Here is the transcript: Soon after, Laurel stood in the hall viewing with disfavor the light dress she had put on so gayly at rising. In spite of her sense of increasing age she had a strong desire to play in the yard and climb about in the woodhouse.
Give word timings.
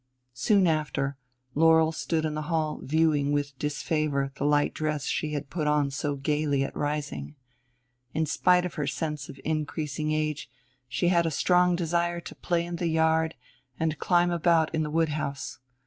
Soon 0.33 0.65
after, 0.65 1.15
Laurel 1.53 1.91
stood 1.91 2.25
in 2.25 2.33
the 2.33 2.41
hall 2.49 2.79
viewing 2.81 3.31
with 3.33 3.55
disfavor 3.59 4.31
the 4.35 4.45
light 4.45 4.73
dress 4.73 5.05
she 5.05 5.33
had 5.33 5.51
put 5.51 5.67
on 5.67 5.91
so 5.91 6.15
gayly 6.15 6.63
at 6.63 6.75
rising. 6.75 7.35
In 8.11 8.25
spite 8.25 8.65
of 8.65 8.73
her 8.73 8.87
sense 8.87 9.29
of 9.29 9.39
increasing 9.45 10.11
age 10.11 10.49
she 10.89 11.09
had 11.09 11.27
a 11.27 11.29
strong 11.29 11.75
desire 11.75 12.19
to 12.19 12.33
play 12.33 12.65
in 12.65 12.77
the 12.77 12.87
yard 12.87 13.35
and 13.79 13.99
climb 13.99 14.31
about 14.31 14.73
in 14.73 14.81
the 14.81 14.89
woodhouse. 14.89 15.59